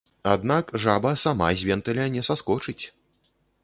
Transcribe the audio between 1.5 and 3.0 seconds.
з вентыля не саскочыць.